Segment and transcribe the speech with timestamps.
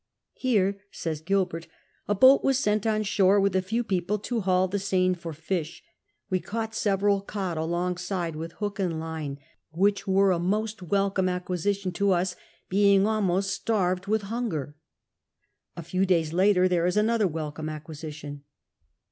[0.33, 1.67] "Hero," says Gilbert,"
[2.07, 5.31] a boat was sent on shore with a few people to haul the seine for
[5.31, 5.83] fish.
[6.27, 9.37] We caught several cod alongside with hook and line,
[9.69, 12.35] which X NORTffWAUDS 137 were a most welcome acquisition to us,
[12.67, 14.75] being almost starved with hunger."
[15.77, 18.41] A few days later there is another welcome acquisition.